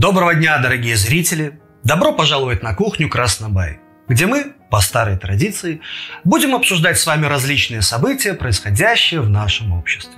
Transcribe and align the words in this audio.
Доброго 0.00 0.34
дня, 0.34 0.56
дорогие 0.56 0.96
зрители! 0.96 1.60
Добро 1.84 2.14
пожаловать 2.14 2.62
на 2.62 2.72
кухню 2.72 3.10
Краснобай, 3.10 3.80
где 4.08 4.26
мы, 4.26 4.54
по 4.70 4.80
старой 4.80 5.18
традиции, 5.18 5.82
будем 6.24 6.54
обсуждать 6.54 6.98
с 6.98 7.04
вами 7.04 7.26
различные 7.26 7.82
события, 7.82 8.32
происходящие 8.32 9.20
в 9.20 9.28
нашем 9.28 9.72
обществе. 9.74 10.14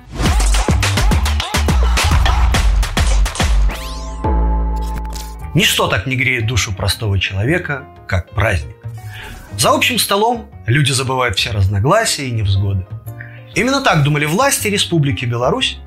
Ничто 5.52 5.88
так 5.88 6.06
не 6.06 6.14
греет 6.14 6.46
душу 6.46 6.72
простого 6.72 7.18
человека, 7.18 7.84
как 8.06 8.30
праздник. 8.30 8.76
За 9.58 9.70
общим 9.70 9.98
столом 9.98 10.48
люди 10.64 10.92
забывают 10.92 11.36
все 11.36 11.50
разногласия 11.50 12.28
и 12.28 12.30
невзгоды. 12.30 12.86
Именно 13.56 13.80
так 13.80 14.04
думали 14.04 14.26
власти 14.26 14.68
Республики 14.68 15.24
Беларусь, 15.24 15.80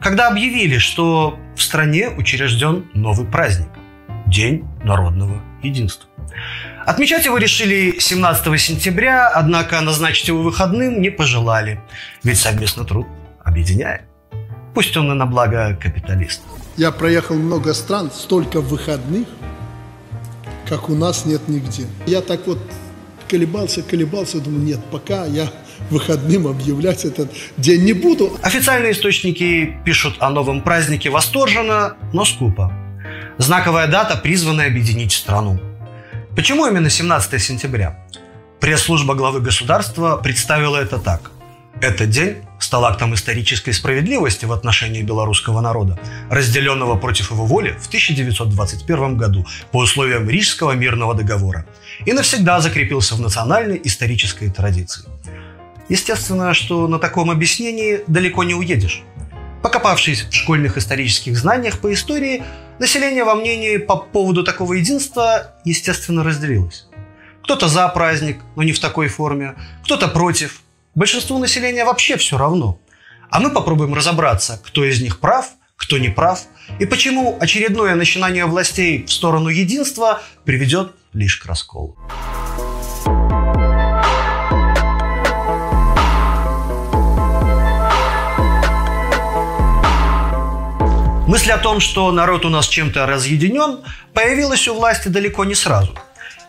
когда 0.00 0.28
объявили, 0.28 0.78
что 0.78 1.38
в 1.56 1.62
стране 1.62 2.08
учрежден 2.08 2.86
новый 2.94 3.26
праздник– 3.26 3.68
День 4.26 4.66
народного 4.84 5.40
единства. 5.62 6.08
Отмечать 6.84 7.24
его 7.24 7.38
решили 7.38 7.98
17 7.98 8.60
сентября, 8.60 9.28
однако 9.28 9.80
назначить 9.80 10.28
его 10.28 10.42
выходным 10.42 11.00
не 11.00 11.08
пожелали, 11.10 11.80
ведь 12.22 12.38
совместный 12.38 12.84
труд 12.84 13.06
объединяет. 13.42 14.02
Пусть 14.74 14.96
он 14.96 15.10
и 15.10 15.14
на 15.14 15.24
благо 15.24 15.76
капиталистов. 15.80 16.46
Я 16.76 16.92
проехал 16.92 17.36
много 17.36 17.72
стран, 17.72 18.10
столько 18.12 18.60
выходных, 18.60 19.26
как 20.68 20.90
у 20.90 20.94
нас 20.94 21.24
нет 21.24 21.48
нигде. 21.48 21.86
Я 22.06 22.20
так 22.20 22.46
вот 22.46 22.58
колебался, 23.28 23.82
колебался, 23.82 24.40
думаю, 24.40 24.62
нет, 24.62 24.80
пока 24.90 25.24
я 25.24 25.50
выходным 25.90 26.46
объявлять 26.46 27.04
этот 27.04 27.30
день 27.56 27.84
не 27.84 27.92
буду. 27.92 28.38
Официальные 28.42 28.92
источники 28.92 29.76
пишут 29.84 30.16
о 30.18 30.30
новом 30.30 30.62
празднике 30.62 31.10
восторженно, 31.10 31.96
но 32.12 32.24
скупо. 32.24 32.72
Знаковая 33.38 33.86
дата, 33.86 34.16
призванная 34.16 34.66
объединить 34.66 35.12
страну. 35.12 35.60
Почему 36.34 36.66
именно 36.66 36.90
17 36.90 37.40
сентября? 37.42 38.04
Пресс-служба 38.60 39.14
главы 39.14 39.40
государства 39.40 40.16
представила 40.16 40.76
это 40.76 40.98
так. 40.98 41.30
Этот 41.80 42.10
день 42.10 42.38
стал 42.58 42.84
актом 42.84 43.14
исторической 43.14 43.70
справедливости 43.70 44.44
в 44.44 44.52
отношении 44.52 45.02
белорусского 45.02 45.60
народа, 45.60 45.98
разделенного 46.28 46.96
против 46.96 47.30
его 47.30 47.46
воли 47.46 47.76
в 47.80 47.86
1921 47.86 49.16
году 49.16 49.46
по 49.70 49.78
условиям 49.78 50.28
Рижского 50.28 50.72
мирного 50.72 51.14
договора 51.14 51.66
и 52.04 52.12
навсегда 52.12 52.60
закрепился 52.60 53.14
в 53.14 53.20
национальной 53.20 53.80
исторической 53.84 54.50
традиции. 54.50 55.04
Естественно, 55.88 56.54
что 56.54 56.86
на 56.86 56.98
таком 56.98 57.30
объяснении 57.30 58.00
далеко 58.06 58.44
не 58.44 58.54
уедешь. 58.54 59.02
Покопавшись 59.62 60.22
в 60.22 60.32
школьных 60.32 60.76
исторических 60.76 61.36
знаниях 61.36 61.80
по 61.80 61.92
истории, 61.92 62.42
население 62.78 63.24
во 63.24 63.34
мнении 63.34 63.76
по 63.78 63.96
поводу 63.96 64.44
такого 64.44 64.74
единства, 64.74 65.54
естественно, 65.64 66.22
разделилось. 66.22 66.86
Кто-то 67.42 67.68
за 67.68 67.88
праздник, 67.88 68.38
но 68.56 68.62
не 68.62 68.72
в 68.72 68.78
такой 68.78 69.08
форме, 69.08 69.54
кто-то 69.84 70.08
против. 70.08 70.62
Большинству 70.94 71.38
населения 71.38 71.84
вообще 71.84 72.16
все 72.16 72.36
равно. 72.36 72.78
А 73.30 73.40
мы 73.40 73.50
попробуем 73.50 73.94
разобраться, 73.94 74.60
кто 74.64 74.84
из 74.84 75.00
них 75.00 75.20
прав, 75.20 75.46
кто 75.76 75.96
не 75.96 76.08
прав, 76.08 76.42
и 76.78 76.86
почему 76.86 77.38
очередное 77.40 77.94
начинание 77.94 78.46
властей 78.46 79.04
в 79.06 79.12
сторону 79.12 79.48
единства 79.48 80.20
приведет 80.44 80.92
лишь 81.12 81.36
к 81.38 81.46
расколу. 81.46 81.96
Мысль 91.38 91.52
о 91.52 91.58
том, 91.58 91.78
что 91.78 92.10
народ 92.10 92.44
у 92.44 92.48
нас 92.48 92.66
чем-то 92.66 93.06
разъединен, 93.06 93.78
появилась 94.12 94.66
у 94.66 94.74
власти 94.74 95.06
далеко 95.06 95.44
не 95.44 95.54
сразу. 95.54 95.94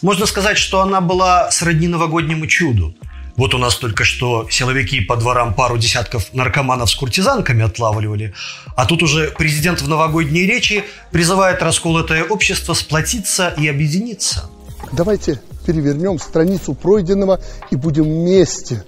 Можно 0.02 0.26
сказать, 0.26 0.58
что 0.58 0.82
она 0.82 1.00
была 1.00 1.52
сродни 1.52 1.88
новогоднему 1.88 2.48
чуду. 2.48 2.96
Вот 3.38 3.54
у 3.54 3.60
нас 3.60 3.76
только 3.76 4.04
что 4.04 4.48
силовики 4.50 5.00
по 5.00 5.16
дворам 5.16 5.54
пару 5.54 5.78
десятков 5.78 6.34
наркоманов 6.34 6.90
с 6.90 6.96
куртизанками 6.96 7.64
отлавливали, 7.64 8.34
а 8.76 8.88
тут 8.88 9.04
уже 9.04 9.30
президент 9.38 9.80
в 9.80 9.88
новогодней 9.88 10.48
речи 10.48 10.84
призывает 11.12 11.62
расколотое 11.62 12.24
общество 12.24 12.74
сплотиться 12.74 13.54
и 13.56 13.68
объединиться. 13.68 14.50
Давайте 14.92 15.40
перевернем 15.68 16.18
страницу 16.18 16.74
пройденного 16.74 17.40
и 17.70 17.76
будем 17.76 18.06
вместе 18.06 18.84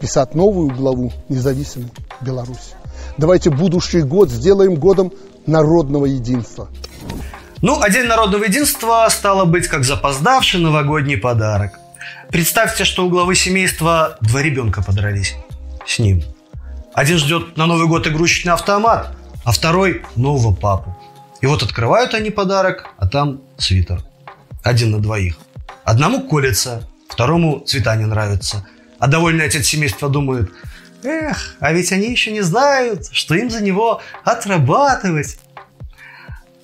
писать 0.00 0.34
новую 0.34 0.74
главу 0.74 1.12
независимой 1.28 1.90
Беларуси. 2.20 2.74
Давайте 3.16 3.50
будущий 3.50 4.02
год 4.02 4.30
сделаем 4.30 4.74
годом 4.74 5.12
народного 5.46 6.06
единства. 6.06 6.68
Ну, 7.62 7.80
а 7.80 7.88
День 7.88 8.06
народного 8.06 8.44
единства 8.44 9.06
стало 9.08 9.44
быть 9.44 9.68
как 9.68 9.84
запоздавший 9.84 10.60
новогодний 10.60 11.16
подарок. 11.16 11.78
Представьте, 12.28 12.84
что 12.84 13.06
у 13.06 13.10
главы 13.10 13.36
семейства 13.36 14.18
два 14.20 14.42
ребенка 14.42 14.82
подрались 14.82 15.36
с 15.86 15.98
ним. 16.00 16.24
Один 16.92 17.18
ждет 17.18 17.56
на 17.56 17.66
Новый 17.66 17.86
год 17.86 18.06
игрушечный 18.06 18.52
автомат, 18.52 19.16
а 19.44 19.52
второй– 19.52 20.02
нового 20.16 20.52
папу. 20.52 20.96
И 21.40 21.46
вот 21.46 21.62
открывают 21.62 22.14
они 22.14 22.30
подарок, 22.30 22.86
а 22.98 23.06
там 23.06 23.40
свитер. 23.58 24.02
Один 24.64 24.90
на 24.90 24.98
двоих. 24.98 25.36
Одному 25.84 26.22
колется, 26.22 26.88
второму 27.08 27.60
цвета 27.60 27.94
не 27.96 28.06
нравятся. 28.06 28.66
А 28.98 29.06
довольный 29.06 29.46
отец 29.46 29.66
семейства 29.66 30.08
думает– 30.08 30.50
Эх, 31.04 31.56
а 31.60 31.72
ведь 31.72 31.92
они 31.92 32.10
еще 32.10 32.32
не 32.32 32.40
знают, 32.40 33.08
что 33.12 33.34
им 33.34 33.50
за 33.50 33.62
него 33.62 34.00
отрабатывать. 34.24 35.38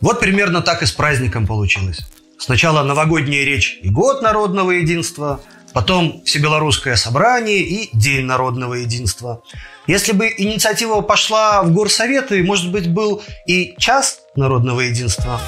Вот 0.01 0.19
примерно 0.19 0.63
так 0.63 0.83
и 0.83 0.87
с 0.87 0.93
праздником 0.93 1.47
получилось. 1.47 2.01
Сначала 2.39 2.83
новогодняя 2.83 3.45
речь 3.45 3.79
и 3.83 3.91
год 3.91 4.23
народного 4.23 4.71
единства, 4.71 5.43
потом 5.75 6.23
всебелорусское 6.25 6.97
собрание 6.97 7.59
и 7.59 7.91
День 7.93 8.25
народного 8.25 8.75
единства. 8.75 9.43
Если 9.87 10.13
бы 10.13 10.33
инициатива 10.35 11.03
пошла 11.03 11.63
в 11.63 11.71
горсоветы, 11.73 12.43
может 12.43 12.73
быть, 12.73 12.89
был 12.89 13.23
и 13.47 13.75
час 13.77 14.21
народного 14.37 14.81
единства. 14.81 15.39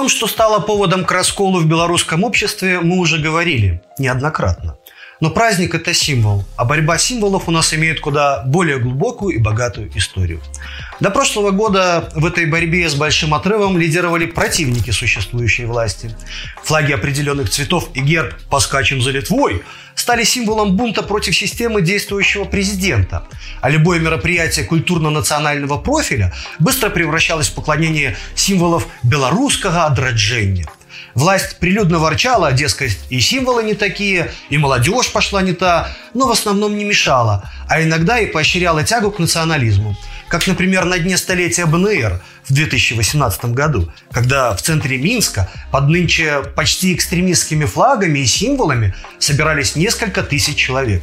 Том, 0.00 0.08
что 0.08 0.26
стало 0.26 0.60
поводом 0.60 1.04
к 1.04 1.12
расколу 1.12 1.60
в 1.60 1.66
белорусском 1.66 2.24
обществе, 2.24 2.80
мы 2.80 2.96
уже 2.96 3.18
говорили 3.18 3.82
неоднократно. 3.98 4.78
Но 5.20 5.28
праздник– 5.28 5.74
это 5.74 5.92
символ, 5.92 6.44
а 6.56 6.64
борьба 6.64 6.96
символов 6.96 7.46
у 7.46 7.50
нас 7.50 7.74
имеет 7.74 8.00
куда 8.00 8.42
более 8.46 8.78
глубокую 8.78 9.36
и 9.36 9.38
богатую 9.38 9.90
историю. 9.94 10.40
До 10.98 11.10
прошлого 11.10 11.50
года 11.50 12.10
в 12.14 12.24
этой 12.24 12.46
борьбе 12.46 12.88
с 12.88 12.94
большим 12.94 13.34
отрывом 13.34 13.76
лидировали 13.76 14.24
противники 14.24 14.90
существующей 14.90 15.66
власти. 15.66 16.16
Флаги 16.64 16.92
определенных 16.92 17.50
цветов 17.50 17.90
и 17.92 18.00
герб 18.00 18.34
«Поскачем 18.48 19.02
за 19.02 19.10
Литвой» 19.10 19.62
стали 19.94 20.24
символом 20.24 20.76
бунта 20.76 21.02
против 21.02 21.36
системы 21.36 21.82
действующего 21.82 22.44
президента. 22.44 23.24
А 23.60 23.68
любое 23.68 24.00
мероприятие 24.00 24.64
культурно-национального 24.64 25.76
профиля 25.76 26.32
быстро 26.58 26.88
превращалось 26.88 27.48
в 27.48 27.54
поклонение 27.54 28.16
символов 28.34 28.86
белорусского 29.02 29.84
отраджения– 29.84 30.66
Власть 31.14 31.58
прилюдно 31.58 31.98
ворчала, 31.98 32.52
дескать, 32.52 32.98
и 33.08 33.20
символы 33.20 33.64
не 33.64 33.74
такие, 33.74 34.30
и 34.48 34.58
молодежь 34.58 35.10
пошла 35.12 35.42
не 35.42 35.52
та, 35.52 35.88
но 36.14 36.28
в 36.28 36.30
основном 36.30 36.76
не 36.76 36.84
мешала, 36.84 37.50
а 37.68 37.82
иногда 37.82 38.18
и 38.18 38.26
поощряла 38.26 38.84
тягу 38.84 39.10
к 39.10 39.18
национализму. 39.18 39.96
Как, 40.28 40.46
например, 40.46 40.84
на 40.84 40.98
дне 40.98 41.16
столетия 41.16 41.66
БНР 41.66 42.22
в 42.44 42.52
2018 42.52 43.46
году, 43.46 43.92
когда 44.12 44.54
в 44.54 44.62
центре 44.62 44.96
Минска 44.98 45.50
под 45.72 45.88
нынче 45.88 46.42
почти 46.54 46.94
экстремистскими 46.94 47.64
флагами 47.64 48.20
и 48.20 48.26
символами 48.26 48.94
собирались 49.18 49.74
несколько 49.74 50.22
тысяч 50.22 50.56
человек. 50.56 51.02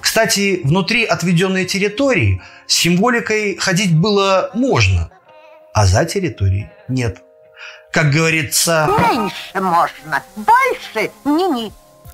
Кстати, 0.00 0.60
внутри 0.64 1.04
отведенной 1.04 1.64
территории 1.64 2.40
с 2.66 2.74
символикой 2.74 3.56
ходить 3.56 3.94
было 3.94 4.50
можно, 4.54 5.10
а 5.74 5.84
за 5.84 6.04
территорией 6.04 6.68
нет– 6.88 7.18
как 7.92 8.10
говорится... 8.10 8.88
Меньше 8.98 9.60
можно, 9.60 10.22
больше 10.36 11.10
ни-ни. 11.24 11.72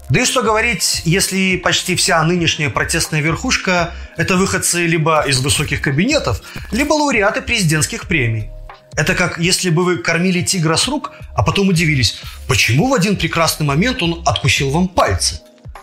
Да 0.09 0.21
и 0.21 0.25
что 0.25 0.43
говорить, 0.43 1.03
если 1.05 1.57
почти 1.57 1.97
вся 1.97 2.23
нынешняя 2.23 2.71
протестная 2.71 3.21
верхушка– 3.21 3.93
это 4.17 4.37
выходцы 4.37 4.87
либо 4.87 5.23
из 5.27 5.41
высоких 5.41 5.81
кабинетов, 5.81 6.43
либо 6.71 6.93
лауреаты 6.93 7.43
президентских 7.43 8.07
премий. 8.07 8.51
Это 8.95 9.15
как 9.15 9.39
если 9.39 9.69
бы 9.69 9.85
вы 9.85 9.99
кормили 9.99 10.43
тигра 10.43 10.77
с 10.77 10.87
рук, 10.87 11.13
а 11.35 11.43
потом 11.43 11.69
удивились, 11.69 12.21
почему 12.47 12.89
в 12.89 12.95
один 12.95 13.17
прекрасный 13.17 13.67
момент 13.67 14.03
он 14.03 14.23
откусил 14.25 14.71
вам 14.71 14.89
пальцы. 14.89 15.41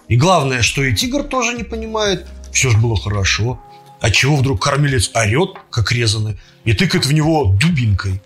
И 0.07 0.15
главное, 0.15 0.61
что 0.61 0.83
и 0.83 0.95
тигр 0.95 1.23
тоже 1.23 1.53
не 1.53 1.63
понимает, 1.63 2.25
все 2.51 2.69
же 2.69 2.77
было 2.77 2.95
хорошо. 2.95 3.59
А 3.99 4.09
чего 4.09 4.35
вдруг 4.35 4.61
кормилец 4.61 5.11
орет, 5.13 5.51
как 5.69 5.91
резанный, 5.91 6.39
и 6.65 6.73
тыкает 6.73 7.05
в 7.05 7.13
него 7.13 7.55
дубинкой? 7.59 8.21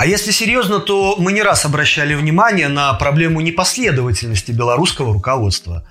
А 0.00 0.06
если 0.06 0.30
серьезно, 0.30 0.80
то 0.80 1.16
мы 1.18 1.30
не 1.30 1.42
раз 1.42 1.66
обращали 1.66 2.14
внимание 2.14 2.68
на 2.68 2.94
проблему 2.94 3.42
непоследовательности 3.42 4.50
белорусского 4.50 5.12
руководства. 5.12 5.84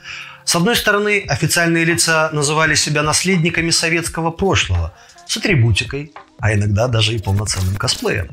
С 0.45 0.55
одной 0.55 0.75
стороны, 0.75 1.23
официальные 1.27 1.85
лица 1.85 2.31
называли 2.33 2.73
себя 2.73 3.03
наследниками 3.03 3.69
советского 3.69 4.31
прошлого 4.31 4.93
с 5.27 5.37
атрибутикой, 5.37 6.11
а 6.39 6.55
иногда 6.55 6.87
даже 6.87 7.13
и 7.13 7.19
полноценным 7.19 7.75
косплеем. 7.75 8.29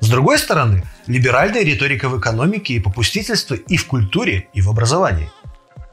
С 0.00 0.08
другой 0.08 0.40
стороны, 0.40 0.82
либеральная 1.06 1.62
риторика 1.62 2.08
в 2.08 2.18
экономике 2.18 2.74
и 2.74 2.80
попустительство 2.80 3.54
и 3.54 3.76
в 3.76 3.86
культуре, 3.86 4.48
и 4.54 4.60
в 4.60 4.68
образовании. 4.68 5.30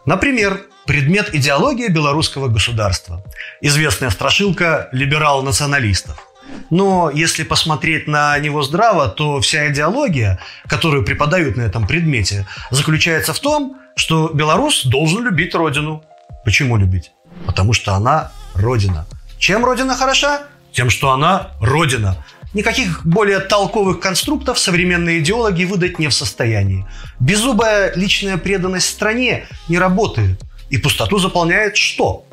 Например, 0.08 0.60
предмет 0.88 1.36
идеология 1.36 1.90
белорусского 1.90 2.48
государства. 2.48 3.24
Известная 3.62 4.10
страшилка 4.10 4.90
либерал-националистов. 4.92 6.29
Но 6.70 7.10
если 7.10 7.44
посмотреть 7.44 8.08
на 8.08 8.38
него 8.40 8.62
здраво, 8.62 9.08
то 9.08 9.40
вся 9.42 9.72
идеология, 9.72 10.40
которую 10.68 11.04
преподают 11.04 11.58
на 11.58 11.64
этом 11.64 11.88
предмете, 11.88 12.48
заключается 12.72 13.34
в 13.34 13.40
том, 13.40 13.78
что 13.96 14.30
белорус 14.34 14.86
должен 14.86 15.24
любить 15.24 15.56
родину. 15.56 16.04
Почему 16.46 16.78
любить? 16.78 17.12
Потому 17.46 17.74
что 17.74 17.94
она 17.94 18.32
родина. 18.54 19.06
Чем 19.38 19.66
родина 19.66 19.96
хороша? 19.96 20.44
Тем, 20.72 20.90
что 20.90 21.12
она 21.12 21.52
родина. 21.60 22.24
Никаких 22.54 23.06
более 23.06 23.40
толковых 23.40 24.00
конструктов 24.00 24.58
современные 24.58 25.20
идеологи 25.20 25.66
выдать 25.66 26.00
не 26.00 26.08
в 26.08 26.14
состоянии. 26.14 26.88
Беззубая 27.20 27.94
личная 27.96 28.38
преданность 28.38 28.90
стране 28.90 29.46
не 29.68 29.78
работает. 29.78 30.42
И 30.70 30.78
пустоту 30.78 31.20
заполняет 31.20 31.78
что? 31.78 32.26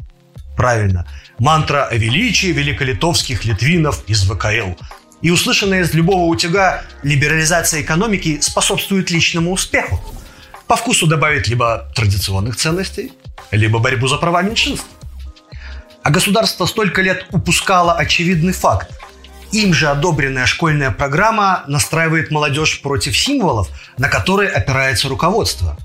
Правильно, 0.56 1.06
мантра 1.38 1.84
о 1.84 1.94
величии 1.94 2.46
великолитовских 2.48 3.44
литвинов 3.44 4.02
из 4.06 4.22
ВКЛ. 4.22 4.72
И 5.20 5.30
услышанная 5.30 5.82
из 5.82 5.92
любого 5.92 6.24
утюга 6.24 6.82
либерализация 7.02 7.82
экономики 7.82 8.40
способствует 8.40 9.10
личному 9.10 9.52
успеху. 9.52 10.00
По 10.66 10.76
вкусу 10.76 11.06
добавить 11.06 11.46
либо 11.48 11.90
традиционных 11.94 12.56
ценностей, 12.56 13.12
либо 13.50 13.78
борьбу 13.78 14.08
за 14.08 14.16
права 14.16 14.42
меньшинств. 14.42 14.86
А 16.02 16.10
государство 16.10 16.66
столько 16.66 17.02
лет 17.02 17.26
упускало 17.32 17.94
очевидный 17.94 18.52
факт. 18.52 18.90
Им 19.52 19.74
же 19.74 19.88
одобренная 19.88 20.46
школьная 20.46 20.90
программа 20.90 21.64
настраивает 21.66 22.30
молодежь 22.30 22.80
против 22.80 23.16
символов, 23.16 23.68
на 23.98 24.08
которые 24.08 24.50
опирается 24.50 25.08
руководство. 25.08 25.76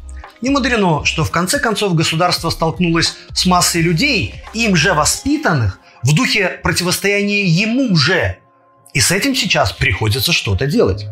Не 0.42 0.50
мудрено, 0.50 1.06
что 1.06 1.24
в 1.24 1.30
конце 1.30 1.60
концов 1.60 1.94
государство 1.94 2.50
столкнулось 2.50 3.16
с 3.32 3.46
массой 3.46 3.82
людей, 3.82 4.42
им 4.54 4.76
же 4.76 4.94
воспитанных, 4.94 5.80
в 6.02 6.16
духе 6.16 6.60
противостояния 6.64 7.46
ему 7.46 7.96
же. 7.96 8.38
И 8.94 9.00
с 9.00 9.12
этим 9.12 9.36
сейчас 9.36 9.72
приходится 9.72 10.34
что-то 10.34 10.66
делать. 10.66 11.06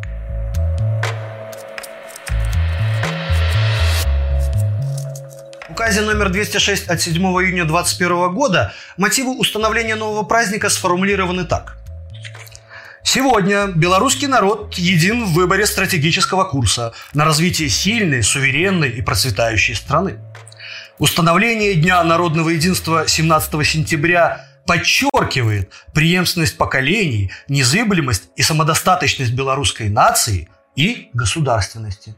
Указе 5.69 6.01
номер 6.01 6.29
206 6.29 6.87
от 6.87 6.99
7 6.99 7.13
июня 7.15 7.65
2021 7.65 8.33
года 8.33 8.73
мотивы 8.97 9.37
установления 9.37 9.95
нового 9.95 10.23
праздника 10.23 10.69
сформулированы 10.69 11.45
так. 11.45 11.78
Сегодня 13.11 13.65
белорусский 13.65 14.27
народ 14.27 14.75
един 14.75 15.25
в 15.25 15.33
выборе 15.33 15.65
стратегического 15.65 16.44
курса 16.44 16.94
на 17.15 17.25
развитие 17.25 17.67
сильной, 17.67 18.21
суверенной 18.21 18.91
и 18.91 19.01
процветающей 19.01 19.73
страны. 19.73 20.19
Установление 21.00 21.73
Дня 21.73 22.03
народного 22.03 22.50
единства 22.50 23.07
17 23.07 23.65
сентября 23.65 24.45
подчеркивает 24.67 25.73
преемственность 25.91 26.56
поколений, 26.56 27.31
незыблемость 27.47 28.25
и 28.35 28.44
самодостаточность 28.44 29.33
белорусской 29.33 29.89
нации 29.89 30.47
и 30.75 31.09
государственности. 31.13 32.13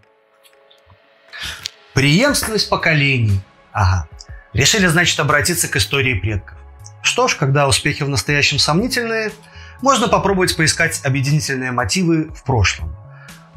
Преемственность 1.93 2.67
поколений. 2.67 3.39
Ага. 3.71 4.09
Решили, 4.51 4.87
значит, 4.87 5.17
обратиться 5.21 5.69
к 5.69 5.77
истории 5.77 6.15
предков. 6.15 6.57
Что 7.01 7.29
ж, 7.29 7.37
когда 7.37 7.69
успехи 7.69 8.03
в 8.03 8.09
настоящем 8.09 8.59
сомнительные– 8.59 9.31
можно 9.81 10.07
попробовать 10.07 10.55
поискать 10.55 11.01
объединительные 11.03 11.71
мотивы 11.71 12.29
в 12.33 12.43
прошлом. 12.43 12.95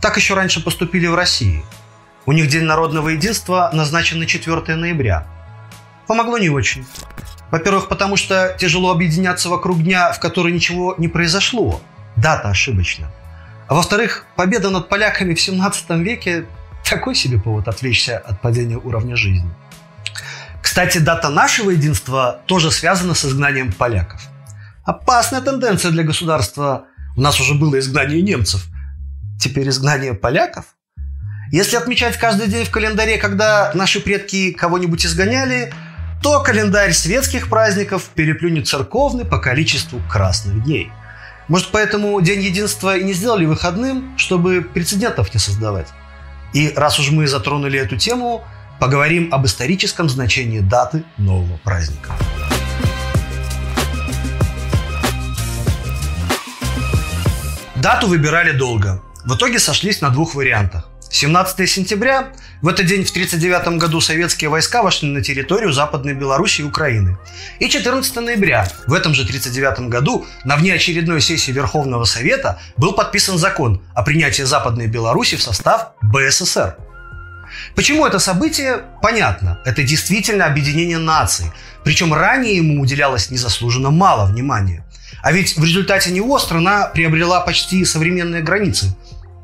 Так 0.00 0.16
еще 0.16 0.34
раньше 0.34 0.62
поступили 0.62 1.06
в 1.06 1.14
России. 1.14 1.64
У 2.26 2.32
них 2.32 2.48
День 2.48 2.64
народного 2.64 3.10
единства 3.10 3.70
назначен 3.72 4.18
на 4.18 4.26
4 4.26 4.76
ноября. 4.76 5.26
Помогло 6.06 6.38
не 6.38 6.48
очень. 6.48 6.86
Во-первых, 7.50 7.88
потому 7.88 8.16
что 8.16 8.56
тяжело 8.58 8.90
объединяться 8.90 9.48
вокруг 9.48 9.82
дня, 9.82 10.12
в 10.12 10.20
который 10.20 10.52
ничего 10.52 10.94
не 10.98 11.08
произошло. 11.08 11.80
Дата 12.16 12.48
ошибочна. 12.48 13.10
А 13.68 13.74
во-вторых, 13.74 14.26
победа 14.36 14.70
над 14.70 14.88
поляками 14.88 15.34
в 15.34 15.40
17 15.40 15.90
веке– 15.90 16.46
такой 16.88 17.14
себе 17.14 17.40
повод 17.40 17.66
отвлечься 17.66 18.18
от 18.18 18.40
падения 18.40 18.76
уровня 18.76 19.16
жизни. 19.16 19.50
Кстати, 20.62 20.98
дата 20.98 21.28
нашего 21.30 21.70
единства 21.70 22.40
тоже 22.46 22.70
связана 22.70 23.14
с 23.14 23.24
изгнанием 23.24 23.72
поляков– 23.72 24.20
Опасная 24.84 25.40
тенденция 25.40 25.90
для 25.92 26.02
государства. 26.02 26.84
У 27.16 27.20
нас 27.20 27.40
уже 27.40 27.54
было 27.54 27.78
изгнание 27.78 28.20
немцев. 28.20 28.66
Теперь 29.40 29.68
изгнание 29.68 30.12
поляков? 30.12 30.66
Если 31.52 31.76
отмечать 31.76 32.18
каждый 32.18 32.48
день 32.48 32.64
в 32.64 32.70
календаре, 32.70 33.16
когда 33.16 33.70
наши 33.74 34.00
предки 34.00 34.52
кого-нибудь 34.52 35.06
изгоняли, 35.06 35.72
то 36.22 36.42
календарь 36.42 36.92
светских 36.92 37.48
праздников 37.48 38.10
переплюнет 38.14 38.66
церковный 38.66 39.24
по 39.24 39.38
количеству 39.38 40.02
красных 40.10 40.64
дней. 40.64 40.90
Может, 41.48 41.68
поэтому 41.70 42.20
День 42.20 42.42
единства 42.42 42.96
и 42.96 43.04
не 43.04 43.12
сделали 43.12 43.46
выходным, 43.46 44.18
чтобы 44.18 44.62
прецедентов 44.62 45.32
не 45.32 45.40
создавать. 45.40 45.88
И 46.52 46.72
раз 46.76 46.98
уж 46.98 47.10
мы 47.10 47.26
затронули 47.26 47.78
эту 47.78 47.96
тему, 47.96 48.42
поговорим 48.80 49.32
об 49.32 49.46
историческом 49.46 50.08
значении 50.08 50.60
даты 50.60 51.04
нового 51.18 51.56
праздника. 51.58 52.12
Дату 57.84 58.06
выбирали 58.06 58.52
долго. 58.52 59.02
В 59.26 59.36
итоге 59.36 59.58
сошлись 59.58 60.00
на 60.00 60.08
двух 60.08 60.34
вариантах. 60.34 60.88
17 61.10 61.68
сентября. 61.68 62.32
В 62.62 62.68
этот 62.68 62.86
день 62.86 63.04
в 63.04 63.10
1939 63.10 63.78
году 63.78 64.00
советские 64.00 64.48
войска 64.48 64.82
вошли 64.82 65.10
на 65.10 65.20
территорию 65.20 65.70
Западной 65.70 66.14
Беларуси 66.14 66.62
и 66.62 66.64
Украины. 66.64 67.18
И 67.58 67.68
14 67.68 68.16
ноября. 68.16 68.66
В 68.86 68.94
этом 68.94 69.12
же 69.12 69.20
1939 69.24 69.90
году 69.90 70.24
на 70.44 70.56
внеочередной 70.56 71.20
сессии 71.20 71.52
Верховного 71.52 72.06
Совета 72.06 72.58
был 72.78 72.94
подписан 72.94 73.36
закон 73.36 73.82
о 73.94 74.02
принятии 74.02 74.44
Западной 74.44 74.86
Беларуси 74.86 75.36
в 75.36 75.42
состав 75.42 75.92
БССР. 76.00 76.78
Почему 77.76 78.06
это 78.06 78.18
событие? 78.18 78.80
Понятно. 79.02 79.60
Это 79.66 79.82
действительно 79.82 80.46
объединение 80.46 80.96
наций. 80.96 81.52
Причем 81.84 82.14
ранее 82.14 82.56
ему 82.56 82.80
уделялось 82.80 83.30
незаслуженно 83.30 83.90
мало 83.90 84.24
внимания. 84.24 84.86
А 85.24 85.32
ведь 85.32 85.56
в 85.56 85.64
результате 85.64 86.10
него 86.10 86.38
страна 86.38 86.88
приобрела 86.88 87.40
почти 87.40 87.82
современные 87.86 88.42
границы. 88.42 88.94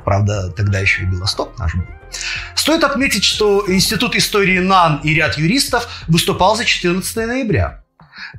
Правда, 0.04 0.50
тогда 0.50 0.78
еще 0.78 1.02
и 1.02 1.06
Белосток 1.06 1.58
наш 1.58 1.74
был. 1.74 1.86
Стоит 2.54 2.84
отметить, 2.84 3.24
что 3.24 3.64
Институт 3.66 4.14
истории 4.14 4.58
НАН 4.58 5.00
и 5.04 5.14
ряд 5.14 5.38
юристов 5.38 5.88
выступал 6.06 6.54
за 6.54 6.66
14 6.66 7.16
ноября. 7.16 7.82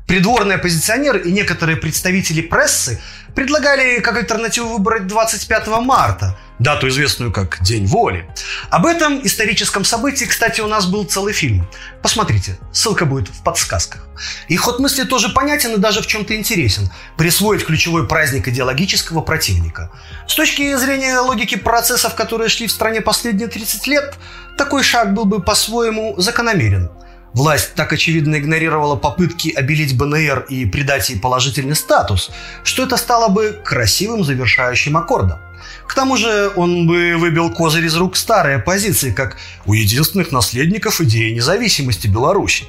Придворные 0.07 0.57
оппозиционеры 0.57 1.19
и 1.21 1.31
некоторые 1.31 1.77
представители 1.77 2.41
прессы 2.41 3.01
предлагали 3.33 4.01
как 4.01 4.17
альтернативу 4.17 4.77
выбрать 4.77 5.07
25 5.07 5.67
марта, 5.81 6.38
дату, 6.62 6.88
известную 6.88 7.32
как 7.32 7.62
День 7.62 7.86
воли. 7.88 8.27
Об 8.70 8.86
этом 8.86 9.25
историческом 9.25 9.84
событии, 9.84 10.25
кстати, 10.25 10.62
у 10.62 10.68
нас 10.68 10.86
был 10.86 11.03
целый 11.03 11.34
фильм. 11.34 11.68
Посмотрите, 12.01 12.58
ссылка 12.72 13.06
будет 13.06 13.30
в 13.30 13.44
подсказках. 13.44 14.08
И 14.48 14.56
ход 14.56 14.80
мысли 14.80 15.03
тоже 15.03 15.30
понятен 15.30 15.74
и 15.74 15.77
даже 15.77 16.01
в 16.01 16.08
чем-то 16.08 16.36
интересен. 16.36 16.89
Присвоить 17.18 17.65
ключевой 17.65 18.08
праздник 18.08 18.48
идеологического 18.48 19.22
противника. 19.22 19.91
С 20.27 20.36
точки 20.36 20.75
зрения 20.75 21.20
логики 21.20 21.56
процессов, 21.56 22.15
которые 22.15 22.50
шли 22.50 22.68
в 22.68 22.72
стране 22.72 23.01
последние 23.01 23.48
30 23.48 23.88
лет, 23.88 24.15
такой 24.58 24.84
шаг 24.84 25.13
был 25.13 25.25
бы 25.25 25.41
по-своему 25.41 26.15
закономерен– 26.18 26.91
Власть 27.34 27.75
так 27.75 27.94
очевидно 27.94 28.38
игнорировала 28.38 28.98
попытки 28.98 29.50
обелить 29.50 29.98
БНР 29.98 30.48
и 30.50 30.65
придать 30.65 31.10
ей 31.10 31.20
положительный 31.20 31.75
статус, 31.75 32.30
что 32.63 32.84
это 32.84 32.98
стало 32.98 33.30
бы 33.30 33.58
красивым 33.63 34.24
завершающим 34.24 34.98
аккордом. 34.98 35.39
К 35.88 35.94
тому 35.94 36.18
же 36.18 36.51
он 36.56 36.88
бы 36.88 37.16
выбил 37.18 37.51
козырь 37.51 37.86
из 37.86 37.96
рук 37.96 38.16
старой 38.16 38.58
оппозиции, 38.58 39.12
как 39.12 39.38
у 39.66 39.74
единственных 39.74 40.32
наследников 40.32 41.01
идеи 41.01 41.34
независимости 41.34 42.08
Беларуси. 42.08 42.66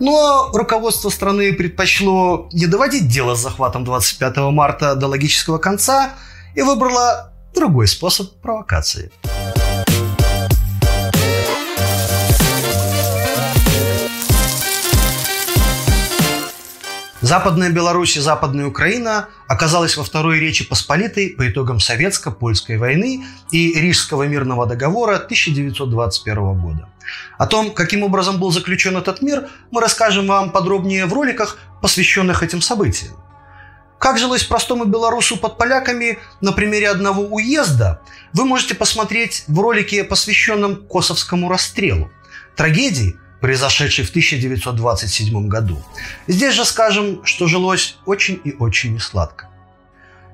Но 0.00 0.50
руководство 0.52 1.08
страны 1.08 1.52
предпочло 1.52 2.48
не 2.52 2.66
доводить 2.66 3.08
дело 3.08 3.34
с 3.34 3.40
захватом 3.40 3.84
25 3.84 4.36
марта 4.52 4.94
до 4.94 5.08
логического 5.08 5.58
конца 5.58 6.14
и 6.54 6.62
выбрало 6.62 7.32
другой 7.54 7.86
способ 7.88 8.32
провокации– 8.40 9.10
Западная 17.24 17.70
Беларусь 17.70 18.18
и 18.18 18.20
Западная 18.20 18.66
Украина 18.66 19.30
оказалась 19.48 19.96
во 19.96 20.04
Второй 20.04 20.40
Речи 20.40 20.62
Посполитой 20.62 21.30
по 21.30 21.48
итогам 21.48 21.80
Советско-Польской 21.80 22.76
войны 22.76 23.24
и 23.50 23.72
Рижского 23.80 24.24
мирного 24.24 24.66
договора 24.66 25.16
1921 25.16 26.60
года. 26.60 26.90
О 27.38 27.46
том, 27.46 27.70
каким 27.70 28.02
образом 28.02 28.38
был 28.38 28.50
заключен 28.52 28.98
этот 28.98 29.22
мир, 29.22 29.48
мы 29.70 29.80
расскажем 29.80 30.26
вам 30.26 30.50
подробнее 30.50 31.06
в 31.06 31.14
роликах, 31.14 31.56
посвященных 31.80 32.42
этим 32.42 32.60
событиям. 32.60 33.14
Как 33.98 34.18
жилось 34.18 34.44
простому 34.44 34.84
белорусу 34.84 35.38
под 35.38 35.56
поляками 35.56 36.18
на 36.42 36.52
примере 36.52 36.90
одного 36.90 37.22
уезда, 37.22 38.02
вы 38.34 38.44
можете 38.44 38.74
посмотреть 38.74 39.44
в 39.48 39.58
ролике, 39.58 40.04
посвященном 40.04 40.86
Косовскому 40.86 41.48
расстрелу. 41.48 42.10
Трагедии, 42.54 43.16
произошедшей 43.44 44.06
в 44.06 44.08
1927 44.08 45.48
году. 45.48 45.76
Здесь 46.26 46.54
же 46.54 46.64
скажем, 46.64 47.20
что 47.26 47.46
жилось 47.46 47.98
очень 48.06 48.40
и 48.42 48.54
очень 48.58 48.94
несладко. 48.94 49.48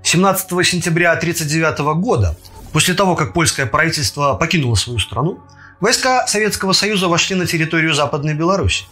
17 0.05 0.49
сентября 0.65 1.11
1939 1.15 2.01
года, 2.01 2.37
после 2.73 2.95
того, 2.95 3.17
как 3.17 3.33
польское 3.33 3.67
правительство 3.67 4.35
покинуло 4.35 4.77
свою 4.77 5.01
страну, 5.01 5.41
войска 5.81 6.25
Советского 6.29 6.73
Союза 6.73 7.09
вошли 7.09 7.35
на 7.35 7.47
территорию 7.47 7.95
Западной 7.95 8.35
Беларуси. 8.35 8.85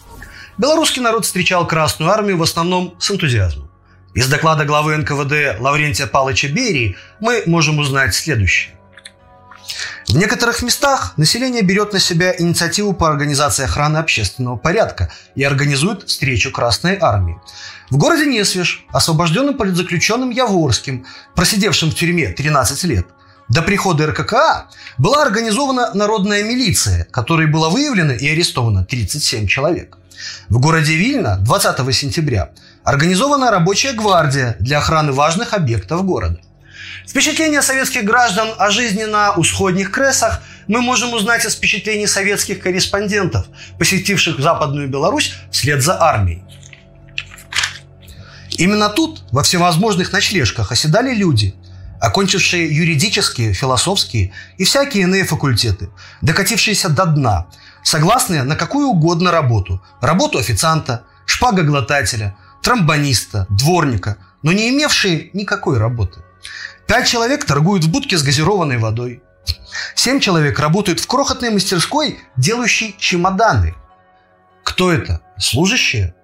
Белорусский 0.57 1.01
народ 1.01 1.23
встречал 1.23 1.65
Красную 1.65 2.11
Армию 2.11 2.37
в 2.37 2.43
основном 2.43 2.95
с 2.99 3.09
энтузиазмом. 3.09 3.71
Из 4.13 4.27
доклада 4.27 4.65
главы 4.65 4.97
НКВД 4.97 5.61
Лаврентия 5.61 6.07
Павловича 6.07 6.49
Берии 6.49 6.97
мы 7.21 7.43
можем 7.45 7.79
узнать 7.79 8.13
следующее. 8.13 8.78
В 10.09 10.15
некоторых 10.15 10.63
местах 10.63 11.13
население 11.17 11.61
берет 11.61 11.93
на 11.93 11.99
себя 11.99 12.33
инициативу 12.35 12.93
по 12.93 13.07
организации 13.07 13.65
охраны 13.65 13.99
общественного 13.99 14.55
порядка 14.55 15.11
и 15.35 15.43
организует 15.43 16.09
встречу 16.09 16.51
Красной 16.51 16.97
Армии. 16.99 17.39
В 17.91 17.97
городе 17.97 18.25
Несвеж, 18.25 18.87
освобожденным 18.91 19.55
политзаключенным 19.55 20.31
Яворским, 20.31 21.05
просидевшим 21.35 21.91
в 21.91 21.93
тюрьме 21.93 22.29
13 22.29 22.83
лет, 22.85 23.05
до 23.49 23.61
прихода 23.61 24.07
РККА 24.07 24.69
была 24.97 25.21
организована 25.21 25.93
народная 25.93 26.41
милиция, 26.41 27.05
которой 27.11 27.45
было 27.45 27.69
выявлено 27.69 28.13
и 28.13 28.29
арестовано 28.29 28.85
37 28.85 29.45
человек. 29.45 29.99
В 30.49 30.59
городе 30.59 30.95
Вильна 30.95 31.37
20 31.37 31.95
сентября 31.95 32.49
организована 32.83 33.51
рабочая 33.51 33.93
гвардия 33.93 34.55
для 34.59 34.79
охраны 34.79 35.11
важных 35.11 35.53
объектов 35.53 36.03
города. 36.03 36.41
Впечатления 37.07 37.61
советских 37.61 38.03
граждан 38.03 38.49
о 38.57 38.69
жизни 38.69 39.03
на 39.03 39.33
усходних 39.33 39.91
кресах 39.91 40.41
мы 40.67 40.81
можем 40.81 41.13
узнать 41.13 41.45
из 41.45 41.55
впечатлений 41.55 42.07
советских 42.07 42.59
корреспондентов, 42.59 43.47
посетивших 43.77 44.39
Западную 44.39 44.87
Беларусь 44.87 45.33
вслед 45.51 45.81
за 45.81 46.01
армией. 46.01 46.43
Именно 48.51 48.89
тут, 48.89 49.23
во 49.31 49.41
всевозможных 49.41 50.11
ночлежках, 50.11 50.71
оседали 50.71 51.15
люди, 51.15 51.55
окончившие 51.99 52.75
юридические, 52.75 53.53
философские 53.53 54.33
и 54.57 54.63
всякие 54.63 55.03
иные 55.03 55.23
факультеты, 55.23 55.89
докатившиеся 56.21 56.89
до 56.89 57.05
дна, 57.05 57.47
согласные 57.83 58.43
на 58.43 58.55
какую 58.55 58.87
угодно 58.87 59.31
работу. 59.31 59.81
Работу 60.01 60.37
официанта, 60.37 61.03
шпагоглотателя, 61.25 62.35
тромбониста, 62.61 63.47
дворника, 63.49 64.17
но 64.43 64.51
не 64.51 64.69
имевшие 64.69 65.29
никакой 65.33 65.77
работы. 65.77 66.21
Пять 66.89 67.07
человек 67.07 67.45
торгуют 67.45 67.83
в 67.83 67.91
будке 67.91 68.17
с 68.17 68.23
газированной 68.23 68.79
водой. 68.79 69.21
Семь 69.93 70.19
человек 70.19 70.57
работают 70.57 70.99
в 70.99 71.05
крохотной 71.05 71.51
мастерской, 71.51 72.17
делающей 72.35 72.95
чемоданы. 72.97 73.75
Кто 74.63 74.91
это? 74.91 75.21
Служащие? 75.37 76.15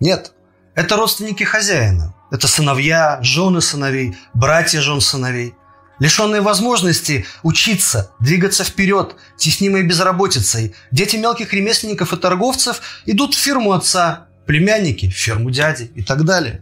Нет. 0.00 0.32
Это 0.74 0.96
родственники 0.96 1.44
хозяина. 1.44 2.12
Это 2.32 2.48
сыновья, 2.48 3.20
жены 3.22 3.60
сыновей, 3.60 4.16
братья 4.34 4.80
жен 4.80 5.00
сыновей. 5.00 5.54
Лишенные 6.00 6.40
возможности 6.40 7.24
учиться, 7.44 8.10
двигаться 8.18 8.64
вперед, 8.64 9.14
теснимые 9.36 9.84
безработицей, 9.84 10.74
дети 10.90 11.14
мелких 11.14 11.52
ремесленников 11.52 12.12
и 12.12 12.16
торговцев 12.16 12.80
идут 13.06 13.36
в 13.36 13.38
фирму 13.38 13.74
отца, 13.74 14.26
племянники 14.44 15.08
в 15.08 15.14
ферму 15.14 15.52
дяди 15.52 15.92
и 15.94 16.02
так 16.02 16.24
далее. 16.24 16.60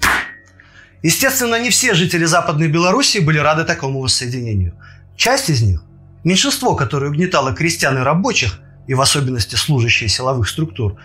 Естественно, 1.03 1.61
не 1.61 1.71
все 1.71 1.95
жители 1.95 2.25
Западной 2.25 2.69
Белоруссии 2.69 3.21
были 3.21 3.39
рады 3.39 3.65
такому 3.65 4.01
воссоединению. 4.01 4.75
Часть 5.17 5.49
из 5.51 5.63
них, 5.63 5.83
меньшинство, 6.25 6.75
которое 6.75 7.11
угнетало 7.11 7.55
крестьян 7.55 7.97
и 7.99 8.03
рабочих, 8.03 8.61
и 8.87 8.95
в 8.95 9.01
особенности 9.01 9.55
служащие 9.55 10.09
силовых 10.09 10.49
структур, 10.49 10.97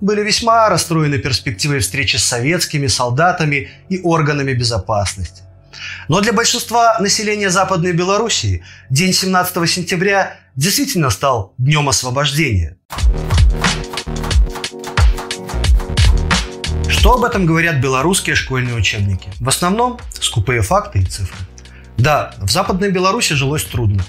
были 0.00 0.22
весьма 0.22 0.68
расстроены 0.68 1.18
перспективой 1.18 1.80
встречи 1.80 2.16
с 2.16 2.24
советскими 2.24 2.86
солдатами 2.86 3.70
и 3.88 4.00
органами 4.02 4.52
безопасности. 4.52 5.42
Но 6.08 6.20
для 6.20 6.32
большинства 6.32 6.98
населения 6.98 7.50
Западной 7.50 7.92
Белоруссии 7.92 8.64
день 8.90 9.12
17 9.12 9.68
сентября 9.68 10.38
действительно 10.54 11.10
стал 11.10 11.54
днем 11.58 11.88
освобождения. 11.88 12.78
Что 17.06 17.14
об 17.14 17.22
этом 17.22 17.46
говорят 17.46 17.76
белорусские 17.76 18.34
школьные 18.34 18.74
учебники? 18.74 19.28
В 19.38 19.48
основном 19.48 20.00
скупые 20.20 20.60
факты 20.60 20.98
и 20.98 21.04
цифры. 21.04 21.38
Да, 21.96 22.34
в 22.38 22.50
Западной 22.50 22.90
Беларуси 22.90 23.34
жилось 23.34 23.62
трудно. 23.62 24.04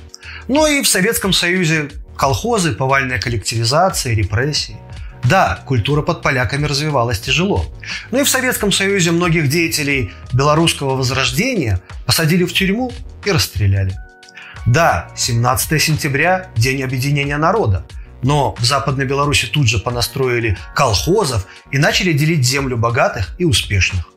Но 0.48 0.66
и 0.66 0.82
в 0.82 0.88
Советском 0.88 1.32
Союзе 1.32 1.92
колхозы, 2.18 2.74
повальная 2.74 3.20
коллективизация, 3.20 4.16
репрессии. 4.16 4.78
Да, 5.24 5.62
культура 5.68 6.02
под 6.02 6.24
поляками 6.24 6.66
развивалась 6.66 7.20
тяжело. 7.20 7.68
Но 8.10 8.22
и 8.22 8.24
в 8.24 8.30
Советском 8.30 8.72
Союзе 8.72 9.12
многих 9.12 9.48
деятелей 9.48 10.12
белорусского 10.34 10.96
возрождения 10.96 11.80
посадили 12.08 12.46
в 12.46 12.54
тюрьму 12.54 12.92
и 13.26 13.32
расстреляли. 13.32 13.96
Да, 14.66 15.12
17 15.16 15.80
сентября– 15.80 16.48
день 16.56 16.82
объединения 16.82 17.38
народа. 17.38 17.86
Но 18.24 18.56
в 18.58 18.64
Западной 18.64 19.06
Беларуси 19.06 19.48
тут 19.48 19.68
же 19.68 19.80
понастроили 19.80 20.58
колхозов 20.76 21.46
и 21.72 21.78
начали 21.78 22.14
делить 22.14 22.46
землю 22.46 22.78
богатых 22.78 23.36
и 23.38 23.46
успешных. 23.46 24.10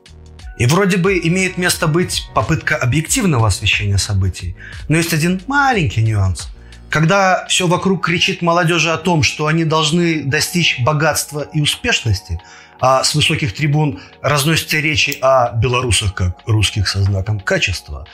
И 0.58 0.66
вроде 0.66 0.98
бы 0.98 1.18
имеет 1.18 1.56
место 1.56 1.86
быть 1.86 2.28
попытка 2.34 2.76
объективного 2.76 3.46
освещения 3.46 3.98
событий. 3.98 4.56
Но 4.88 4.96
есть 4.96 5.14
один 5.14 5.40
маленький 5.46 6.02
нюанс. 6.02 6.48
Когда 6.90 7.46
все 7.48 7.66
вокруг 7.66 8.04
кричит 8.04 8.42
молодежи 8.42 8.90
о 8.90 8.98
том, 8.98 9.22
что 9.22 9.46
они 9.46 9.64
должны 9.64 10.24
достичь 10.24 10.80
богатства 10.80 11.48
и 11.54 11.60
успешности, 11.60 12.40
а 12.80 13.04
с 13.04 13.14
высоких 13.14 13.54
трибун 13.54 14.00
разносятся 14.22 14.78
речи 14.78 15.16
о 15.20 15.52
белорусах 15.52 16.14
как 16.14 16.38
русских 16.46 16.88
со 16.88 17.02
знаком 17.02 17.38
качества, 17.38 18.06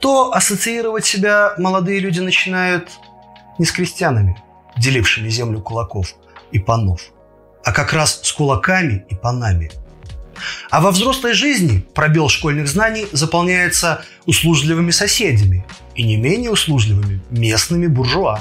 то 0.00 0.32
ассоциировать 0.32 1.06
себя 1.06 1.54
молодые 1.58 2.00
люди 2.00 2.20
начинают 2.20 2.90
не 3.58 3.64
с 3.64 3.72
крестьянами, 3.72 4.40
делившими 4.76 5.28
землю 5.28 5.60
кулаков 5.60 6.14
и 6.52 6.58
панов, 6.58 7.00
а 7.64 7.72
как 7.72 7.92
раз 7.92 8.20
с 8.22 8.32
кулаками 8.32 9.04
и 9.08 9.14
панами. 9.14 9.70
А 10.70 10.80
во 10.80 10.90
взрослой 10.90 11.34
жизни 11.34 11.84
пробел 11.94 12.28
школьных 12.28 12.68
знаний 12.68 13.06
заполняется 13.12 14.02
услужливыми 14.26 14.90
соседями 14.90 15.66
и 15.94 16.02
не 16.02 16.16
менее 16.16 16.50
услужливыми 16.50 17.20
местными 17.30 17.86
буржуа. 17.86 18.40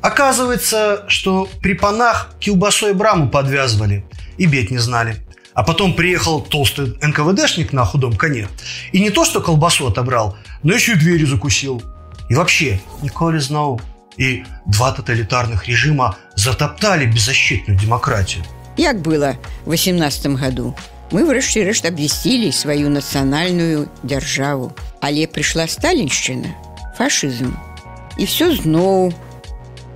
Оказывается, 0.00 1.04
что 1.08 1.48
при 1.60 1.74
панах 1.74 2.30
килбасой 2.40 2.94
браму 2.94 3.28
подвязывали 3.28 4.04
и 4.36 4.46
бед 4.46 4.70
не 4.70 4.78
знали. 4.78 5.16
А 5.54 5.62
потом 5.64 5.92
приехал 5.92 6.40
толстый 6.40 6.96
НКВДшник 7.02 7.72
на 7.72 7.84
худом 7.84 8.16
коне. 8.16 8.48
И 8.92 9.00
не 9.00 9.10
то, 9.10 9.24
что 9.24 9.42
колбасу 9.42 9.86
отобрал, 9.86 10.36
но 10.62 10.72
еще 10.72 10.92
и 10.92 10.96
двери 10.96 11.26
закусил. 11.26 11.82
И 12.30 12.34
вообще, 12.34 12.80
Николи 13.02 13.38
знал, 13.38 13.80
и 14.17 14.45
два 14.65 14.91
тоталитарных 14.91 15.67
режима 15.67 16.17
затоптали 16.35 17.05
беззащитную 17.05 17.79
демократию. 17.79 18.43
Як 18.77 18.99
было 19.01 19.37
в 19.65 19.69
18 19.69 20.27
году? 20.39 20.75
Мы 21.11 21.23
врэшце 21.23 21.63
рэшт 21.63 21.85
абвясцілі 21.87 22.51
сваю 22.51 22.89
нацыянальную 22.91 23.87
дзяржаву. 24.03 24.75
Але 24.99 25.25
пришла 25.27 25.67
сталинщина, 25.67 26.51
фашизм. 26.97 27.55
И 28.17 28.25
все 28.25 28.51
зноў 28.51 29.13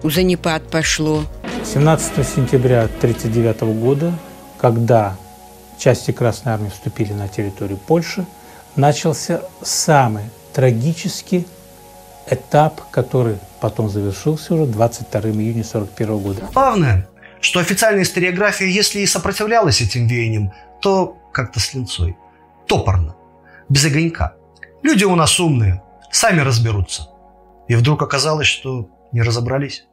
у 0.03 0.09
занепад 0.09 0.69
пошло. 0.69 1.25
17 1.65 2.27
сентября 2.27 2.83
1939 2.83 3.61
года, 3.81 4.13
когда 4.57 5.17
части 5.77 6.11
Красной 6.11 6.53
Армии 6.53 6.69
вступили 6.69 7.13
на 7.13 7.27
территорию 7.27 7.77
Польши, 7.77 8.25
начался 8.75 9.41
самый 9.61 10.23
трагический 10.53 11.45
этап, 12.30 12.90
который 12.90 13.38
потом 13.60 13.88
завершился 13.88 14.54
уже 14.54 14.66
22 14.66 15.20
июня 15.20 15.62
1941 15.62 16.18
года. 16.18 16.48
Главное, 16.52 17.08
что 17.40 17.60
официальная 17.60 18.02
историография, 18.02 18.66
если 18.66 19.00
и 19.00 19.06
сопротивлялась 19.06 19.80
этим 19.80 20.06
веяниям, 20.06 20.52
то 20.80 21.16
как-то 21.32 21.60
с 21.60 21.74
линцой. 21.74 22.16
Топорно. 22.66 23.14
Без 23.68 23.84
огонька. 23.84 24.34
Люди 24.82 25.04
у 25.04 25.14
нас 25.14 25.38
умные. 25.38 25.82
Сами 26.10 26.40
разберутся. 26.40 27.08
И 27.68 27.74
вдруг 27.74 28.02
оказалось, 28.02 28.46
что 28.46 28.88
не 29.12 29.22
разобрались. 29.22 29.86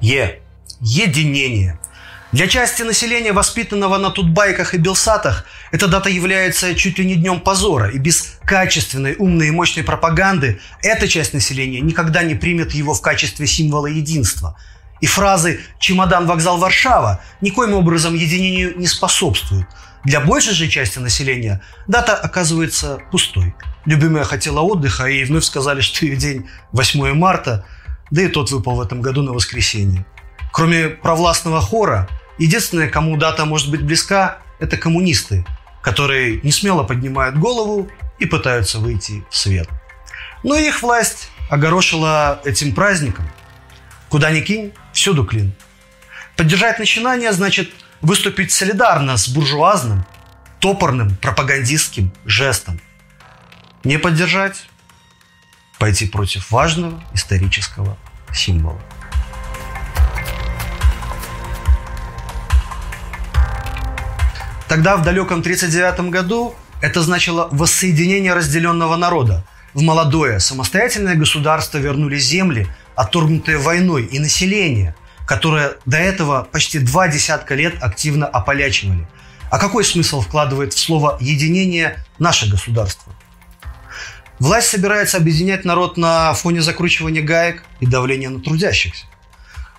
Е. 0.00 0.40
единение. 0.80 1.78
Для 2.30 2.46
части 2.46 2.82
населения, 2.82 3.32
воспитанного 3.32 3.96
на 3.96 4.10
тутбайках 4.10 4.74
и 4.74 4.78
белсатах, 4.78 5.46
эта 5.72 5.88
дата 5.88 6.10
является 6.10 6.74
чуть 6.74 6.98
ли 6.98 7.06
не 7.06 7.14
днем 7.14 7.40
позора, 7.40 7.88
и 7.88 7.96
без 7.96 8.38
качественной, 8.44 9.16
умной 9.18 9.48
и 9.48 9.50
мощной 9.50 9.82
пропаганды 9.82 10.60
эта 10.82 11.08
часть 11.08 11.32
населения 11.32 11.80
никогда 11.80 12.22
не 12.22 12.34
примет 12.34 12.72
его 12.72 12.92
в 12.92 13.00
качестве 13.00 13.46
символа 13.46 13.86
единства. 13.86 14.58
И 15.00 15.06
фразы 15.06 15.60
«чемодан, 15.78 16.26
вокзал, 16.26 16.58
Варшава» 16.58 17.22
никоим 17.40 17.72
образом 17.72 18.14
единению 18.14 18.76
не 18.76 18.86
способствуют. 18.86 19.66
Для 20.04 20.20
большей 20.20 20.52
же 20.52 20.68
части 20.68 20.98
населения 20.98 21.62
дата 21.86 22.14
оказывается 22.14 22.98
пустой. 23.10 23.54
Любимая 23.86 24.24
хотела 24.24 24.60
отдыха, 24.60 25.06
и 25.06 25.24
вновь 25.24 25.44
сказали, 25.44 25.80
что 25.80 26.04
ее 26.04 26.16
день 26.16 26.46
8 26.72 27.14
марта, 27.14 27.64
да 28.10 28.20
и 28.20 28.28
тот 28.28 28.50
выпал 28.50 28.76
в 28.76 28.82
этом 28.82 29.00
году 29.00 29.22
на 29.22 29.32
воскресенье. 29.32 30.04
Кроме 30.52 30.88
провластного 30.88 31.60
хора, 31.60 32.08
единственное, 32.38 32.88
кому 32.88 33.16
дата 33.16 33.44
может 33.44 33.70
быть 33.70 33.82
близка, 33.82 34.38
это 34.58 34.76
коммунисты, 34.76 35.44
которые 35.82 36.40
не 36.42 36.52
смело 36.52 36.82
поднимают 36.82 37.36
голову 37.36 37.88
и 38.18 38.26
пытаются 38.26 38.78
выйти 38.78 39.24
в 39.30 39.36
свет. 39.36 39.68
Но 40.42 40.56
их 40.56 40.82
власть 40.82 41.30
огорошила 41.50 42.40
этим 42.44 42.74
праздником. 42.74 43.28
Куда 44.08 44.30
ни 44.30 44.40
кинь, 44.40 44.72
всюду 44.92 45.24
клин. 45.24 45.52
Поддержать 46.36 46.78
начинание 46.78 47.32
значит 47.32 47.70
выступить 48.00 48.52
солидарно 48.52 49.16
с 49.16 49.28
буржуазным, 49.28 50.06
топорным 50.60 51.16
пропагандистским 51.16 52.12
жестом. 52.24 52.80
Не 53.84 53.98
поддержать– 53.98 54.66
пойти 55.78 56.06
против 56.06 56.50
важного 56.50 57.02
исторического 57.14 57.96
символа. 58.34 58.80
Тогда, 64.68 64.98
в 64.98 65.02
далеком 65.02 65.38
1939 65.40 66.10
году, 66.10 66.54
это 66.82 67.00
значило 67.00 67.48
воссоединение 67.50 68.34
разделенного 68.34 68.96
народа. 68.96 69.42
В 69.72 69.80
молодое 69.80 70.40
самостоятельное 70.40 71.14
государство 71.14 71.78
вернули 71.78 72.18
земли, 72.18 72.68
отторгнутые 72.94 73.56
войной, 73.56 74.04
и 74.04 74.18
население, 74.18 74.94
которое 75.26 75.76
до 75.86 75.96
этого 75.96 76.46
почти 76.52 76.80
два 76.80 77.08
десятка 77.08 77.54
лет 77.54 77.82
активно 77.82 78.26
ополячивали. 78.26 79.08
А 79.50 79.58
какой 79.58 79.84
смысл 79.84 80.20
вкладывает 80.20 80.74
в 80.74 80.78
слово 80.78 81.16
«единение» 81.18 82.04
наше 82.18 82.50
государство? 82.50 83.14
Власть 84.38 84.68
собирается 84.68 85.16
объединять 85.16 85.64
народ 85.64 85.96
на 85.96 86.34
фоне 86.34 86.60
закручивания 86.60 87.22
гаек 87.22 87.64
и 87.80 87.86
давления 87.86 88.28
на 88.28 88.40
трудящихся. 88.40 89.06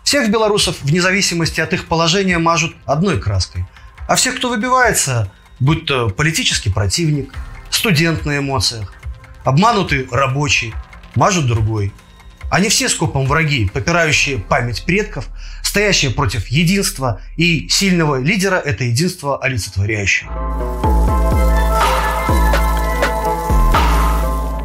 Всех 0.04 0.32
белорусов, 0.32 0.78
вне 0.82 1.00
зависимости 1.00 1.62
от 1.62 1.74
их 1.74 1.86
положения, 1.86 2.40
мажут 2.40 2.76
одной 2.88 3.22
краской– 3.22 3.66
а 4.10 4.16
всех, 4.16 4.38
кто 4.38 4.50
выбивается, 4.50 5.32
будь 5.60 5.86
то 5.86 6.10
политический 6.10 6.72
противник, 6.72 7.32
студент 7.70 8.26
на 8.26 8.40
эмоциях, 8.40 8.92
обманутый 9.46 10.08
рабочий, 10.10 10.74
мажут 11.14 11.46
другой. 11.46 11.94
Они 12.50 12.70
все 12.70 12.90
скопом 12.90 13.28
враги, 13.28 13.70
попирающие 13.72 14.40
память 14.40 14.84
предков, 14.84 15.28
стоящие 15.62 16.10
против 16.10 16.48
единства 16.48 17.22
и 17.38 17.70
сильного 17.70 18.20
лидера 18.20 18.56
это 18.56 18.84
единство 18.84 19.38
олицетворяющего. 19.38 20.32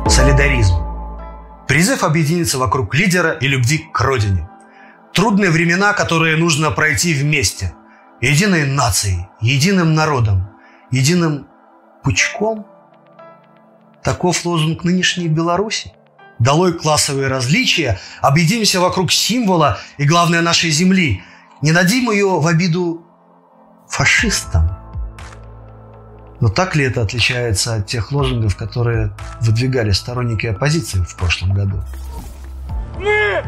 Солидаризм. 0.09 0.77
Призыв 1.69 2.03
объединиться 2.03 2.57
вокруг 2.57 2.95
лидера 2.95 3.33
и 3.33 3.47
любви 3.47 3.85
к 3.93 4.01
родине. 4.01 4.49
Трудные 5.13 5.51
времена, 5.51 5.93
которые 5.93 6.39
нужно 6.39 6.71
пройти 6.71 7.13
вместе– 7.13 7.75
единой 8.25 8.67
нацией, 8.67 9.27
единым 9.41 9.95
народом, 9.95 10.49
единым 10.91 11.47
пучком. 12.03 12.67
Таков 14.03 14.45
лозунг 14.45 14.85
нынешней 14.85 15.29
Беларуси. 15.29 15.93
Долой 16.39 16.73
классовые 16.73 17.29
различия, 17.29 18.01
объединимся 18.21 18.81
вокруг 18.81 19.13
символа 19.13 19.79
и, 19.99 20.05
главное, 20.05 20.43
нашей 20.43 20.71
земли. 20.71 21.23
Не 21.63 21.73
дадим 21.73 22.11
ее 22.11 22.41
в 22.41 22.47
обиду 22.47 23.07
фашистам. 23.89 24.77
Но 26.41 26.49
так 26.49 26.75
ли 26.75 26.85
это 26.85 27.03
отличается 27.03 27.77
от 27.77 27.87
тех 27.87 28.11
лозунгов, 28.13 28.57
которые 28.57 29.17
выдвигали 29.41 29.93
сторонники 29.93 30.47
оппозиции 30.47 30.99
в 30.99 31.17
прошлом 31.17 31.55
году? 31.55 31.83
Мы 32.99 33.45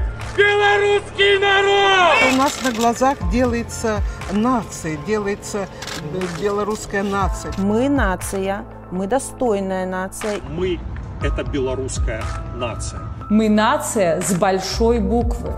белорусский 1.16 1.38
народ! 1.38 2.34
У 2.34 2.36
нас 2.36 2.62
на 2.62 2.72
глазах 2.72 3.18
делается 3.30 4.02
нация, 4.32 4.96
делается 5.06 5.68
э, 6.12 6.40
белорусская 6.40 7.02
нация. 7.02 7.52
Мы 7.58 7.88
нация, 7.88 8.64
мы 8.90 9.06
достойная 9.06 9.86
нация. 9.86 10.40
Мы– 10.50 10.78
это 11.22 11.42
белорусская 11.42 12.22
нация. 12.54 13.00
Мы 13.30 13.48
нация 13.48 14.20
с 14.20 14.32
большой 14.32 15.00
буквы. 15.00 15.52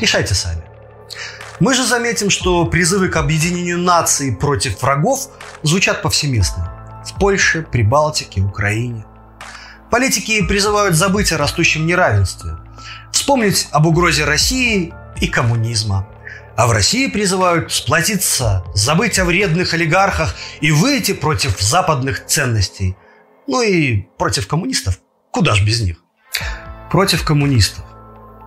Решайте 0.00 0.34
сами. 0.34 0.62
Мы 1.60 1.74
же 1.74 1.84
заметим, 1.84 2.30
что 2.30 2.64
призывы 2.64 3.08
к 3.08 3.16
объединению 3.16 3.78
наций 3.78 4.34
против 4.34 4.82
врагов 4.82 5.28
звучат 5.62 6.02
повсеместно. 6.02 6.72
В 7.06 7.18
Польше, 7.18 7.62
Прибалтике, 7.70 8.40
Украине. 8.40 9.04
Политики 9.90 10.44
призывают 10.46 10.94
забыть 10.94 11.32
о 11.32 11.38
растущем 11.38 11.86
неравенстве, 11.86 12.56
вспомнить 13.22 13.68
об 13.70 13.86
угрозе 13.86 14.24
России 14.24 14.92
и 15.20 15.28
коммунизма. 15.28 16.08
А 16.56 16.66
в 16.66 16.72
России 16.72 17.06
призывают 17.06 17.72
сплотиться, 17.72 18.64
забыть 18.74 19.16
о 19.20 19.24
вредных 19.24 19.74
олигархах 19.74 20.34
и 20.60 20.72
выйти 20.72 21.12
против 21.12 21.60
западных 21.60 22.26
ценностей. 22.26 22.96
Ну 23.46 23.62
и 23.62 24.02
против 24.18 24.48
коммунистов. 24.48 24.98
Куда 25.30 25.54
ж 25.54 25.62
без 25.62 25.82
них? 25.82 25.98
Против 26.90 27.22
коммунистов. 27.24 27.84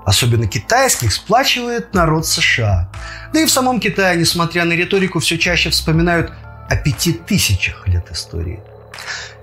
Особенно 0.06 0.46
китайских 0.46 1.14
сплачивает 1.14 1.94
народ 1.94 2.28
США. 2.28 2.92
Да 3.32 3.40
и 3.40 3.46
в 3.46 3.52
самом 3.52 3.80
Китае, 3.80 4.18
несмотря 4.18 4.66
на 4.66 4.74
риторику, 4.74 5.20
все 5.20 5.38
чаще 5.38 5.70
вспоминают 5.70 6.34
о 6.70 6.76
пяти 6.76 7.14
тысячах 7.14 7.88
лет 7.88 8.12
истории. 8.12 8.60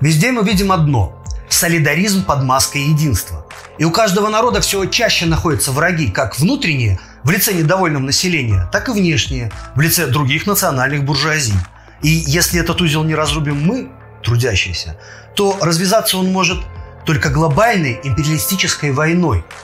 Везде 0.02 0.30
мы 0.30 0.44
видим 0.44 0.72
одно– 0.72 1.24
солидаризм 1.48 2.22
под 2.24 2.42
маской 2.44 2.82
единства. 2.82 3.46
И 3.78 3.84
у 3.84 3.90
каждого 3.90 4.28
народа 4.28 4.60
все 4.60 4.84
чаще 4.86 5.26
находятся 5.26 5.72
враги, 5.72 6.08
как 6.08 6.38
внутренние, 6.38 7.00
в 7.24 7.30
лице 7.30 7.52
недовольного 7.52 8.02
населения, 8.02 8.68
так 8.72 8.88
и 8.88 8.92
внешние, 8.92 9.50
в 9.74 9.80
лице 9.80 10.06
других 10.06 10.46
национальных 10.46 11.04
буржуазий. 11.04 11.54
И 12.02 12.08
если 12.08 12.60
этот 12.60 12.80
узел 12.80 13.04
не 13.04 13.14
разрубим 13.14 13.62
мы, 13.64 13.88
трудящиеся, 14.22 14.98
то 15.34 15.56
развязаться 15.60 16.18
он 16.18 16.30
может 16.32 16.58
только 17.06 17.30
глобальной 17.30 18.00
империалистической 18.02 18.92
войной– 18.92 19.44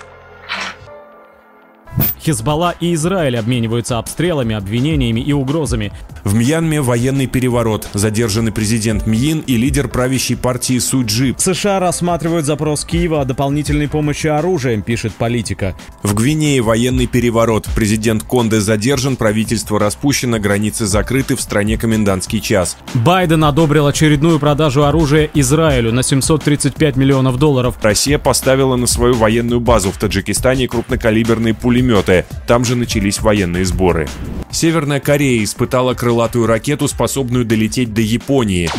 Хизбалла 2.28 2.74
и 2.78 2.92
Израиль 2.92 3.38
обмениваются 3.38 3.96
обстрелами, 3.96 4.54
обвинениями 4.54 5.20
и 5.20 5.32
угрозами. 5.32 5.92
В 6.24 6.34
Мьянме 6.34 6.82
военный 6.82 7.26
переворот. 7.26 7.88
Задержаны 7.94 8.52
президент 8.52 9.06
Мьин 9.06 9.42
и 9.46 9.56
лидер 9.56 9.88
правящей 9.88 10.36
партии 10.36 10.78
Суджи. 10.78 11.34
США 11.38 11.80
рассматривают 11.80 12.44
запрос 12.44 12.84
Киева 12.84 13.22
о 13.22 13.24
дополнительной 13.24 13.88
помощи 13.88 14.26
оружием, 14.26 14.82
пишет 14.82 15.14
политика. 15.14 15.74
В 16.02 16.12
Гвинее 16.12 16.60
военный 16.60 17.06
переворот. 17.06 17.66
Президент 17.74 18.24
Конде 18.24 18.60
задержан, 18.60 19.16
правительство 19.16 19.80
распущено, 19.80 20.38
границы 20.38 20.84
закрыты, 20.84 21.34
в 21.34 21.40
стране 21.40 21.78
комендантский 21.78 22.42
час. 22.42 22.76
Байден 22.92 23.42
одобрил 23.42 23.86
очередную 23.86 24.38
продажу 24.38 24.84
оружия 24.84 25.30
Израилю 25.32 25.94
на 25.94 26.02
735 26.02 26.96
миллионов 26.96 27.38
долларов. 27.38 27.76
Россия 27.80 28.18
поставила 28.18 28.76
на 28.76 28.86
свою 28.86 29.14
военную 29.14 29.60
базу 29.60 29.90
в 29.92 29.96
Таджикистане 29.96 30.68
крупнокалиберные 30.68 31.54
пулеметы. 31.54 32.17
Там 32.46 32.64
же 32.64 32.76
начались 32.76 33.20
военные 33.20 33.64
сборы. 33.64 34.08
Северная 34.50 35.00
Корея 35.00 35.42
испытала 35.44 35.94
крылатую 35.94 36.46
ракету, 36.46 36.88
способную 36.88 37.44
долететь 37.44 37.92
до 37.92 38.00
Японии. 38.00 38.70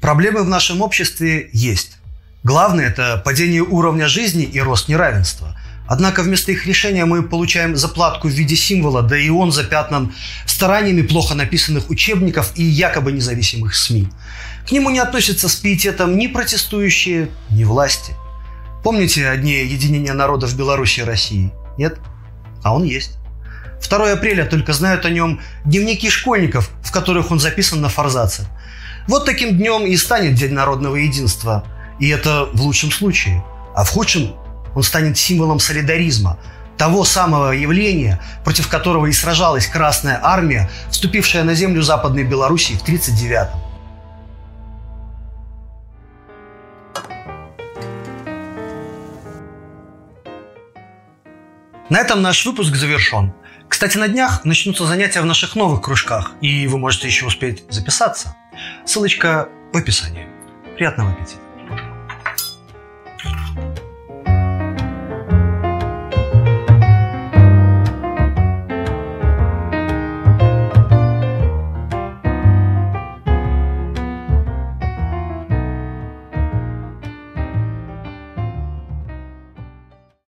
Проблемы 0.00 0.42
в 0.42 0.48
нашем 0.48 0.80
обществе 0.80 1.50
есть. 1.52 1.98
Главное– 2.44 2.86
это 2.88 3.20
падение 3.24 3.62
уровня 3.62 4.08
жизни 4.08 4.44
и 4.44 4.60
рост 4.60 4.88
неравенства. 4.88 5.56
Однако 5.88 6.22
вместо 6.22 6.52
их 6.52 6.66
решения 6.66 7.04
мы 7.04 7.22
получаем 7.22 7.74
заплатку 7.74 8.28
в 8.28 8.30
виде 8.30 8.56
символа, 8.56 9.02
да 9.02 9.18
и 9.18 9.30
он 9.30 9.52
запятнан 9.52 10.14
стараниями 10.46 11.02
плохо 11.02 11.34
написанных 11.34 11.90
учебников 11.90 12.52
и 12.56 12.62
якобы 12.62 13.10
независимых 13.12 13.74
СМИ. 13.74 14.08
К 14.66 14.72
нему 14.72 14.90
не 14.90 14.98
относятся 14.98 15.48
с 15.48 15.56
пиететом 15.56 16.16
ни 16.18 16.26
протестующие, 16.26 17.30
ни 17.50 17.64
власти– 17.64 18.12
Помните 18.82 19.28
о 19.28 19.36
дне 19.36 19.64
единения 19.64 20.14
народов 20.14 20.56
Беларуси 20.56 21.00
и 21.00 21.04
России? 21.04 21.52
Нет? 21.76 21.98
А 22.62 22.74
он 22.74 22.84
есть. 22.84 23.18
2 23.88 24.12
апреля 24.12 24.44
только 24.44 24.72
знают 24.72 25.04
о 25.04 25.10
нем 25.10 25.40
дневники 25.64 26.10
школьников, 26.10 26.70
в 26.82 26.90
которых 26.90 27.30
он 27.30 27.38
записан 27.38 27.80
на 27.80 27.88
форзаце. 27.88 28.46
Вот 29.06 29.24
таким 29.24 29.56
днем 29.56 29.86
и 29.86 29.96
станет 29.96 30.34
День 30.34 30.52
народного 30.52 30.96
единства. 30.96 31.64
И 32.00 32.08
это 32.08 32.48
в 32.52 32.62
лучшем 32.62 32.90
случае. 32.90 33.42
А 33.74 33.84
в 33.84 33.90
худшем 33.90 34.34
он 34.74 34.82
станет 34.82 35.16
символом 35.16 35.60
солидаризма. 35.60 36.38
того 36.78 37.04
самого 37.04 37.50
явления, 37.50 38.20
против 38.44 38.68
которого 38.68 39.06
и 39.06 39.12
сражалась 39.12 39.66
Красная 39.66 40.20
Армия, 40.22 40.70
вступившая 40.90 41.44
на 41.44 41.54
землю 41.54 41.82
Западной 41.82 42.22
Белоруссии 42.22 42.74
в 42.74 42.88
1939-м. 42.88 43.67
На 51.88 52.00
этом 52.00 52.20
наш 52.20 52.44
выпуск 52.44 52.74
завершен. 52.74 53.32
Кстати, 53.66 53.96
на 53.96 54.08
днях 54.08 54.44
начнутся 54.44 54.84
занятия 54.84 55.22
в 55.22 55.26
наших 55.26 55.56
новых 55.56 55.80
кружках, 55.80 56.32
и 56.42 56.66
вы 56.66 56.78
можете 56.78 57.06
еще 57.06 57.26
успеть 57.26 57.64
записаться. 57.70 58.36
Ссылочка 58.84 59.48
в 59.72 59.76
описании. 59.76 60.26
Приятного 60.76 61.12
аппетита! 61.12 61.47